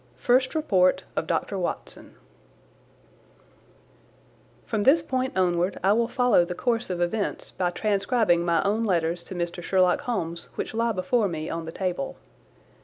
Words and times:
First 0.17 0.55
Report 0.55 1.03
of 1.15 1.27
Dr. 1.27 1.59
Watson 1.59 2.15
From 4.65 4.81
this 4.81 5.03
point 5.03 5.37
onward 5.37 5.77
I 5.83 5.93
will 5.93 6.07
follow 6.07 6.43
the 6.43 6.55
course 6.55 6.89
of 6.89 6.99
events 6.99 7.51
by 7.51 7.69
transcribing 7.69 8.43
my 8.43 8.63
own 8.63 8.83
letters 8.83 9.21
to 9.25 9.35
Mr. 9.35 9.61
Sherlock 9.61 10.01
Holmes 10.01 10.49
which 10.55 10.73
lie 10.73 10.91
before 10.91 11.27
me 11.27 11.51
on 11.51 11.65
the 11.65 11.71
table. 11.71 12.17